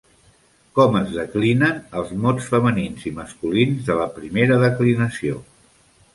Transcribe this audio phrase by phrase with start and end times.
[0.77, 5.39] Com es declinen els mots femenins i masculins de la primera declinació?